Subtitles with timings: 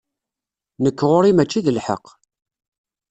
[0.83, 2.05] Nekk ɣur-i mačči d lḥeqq.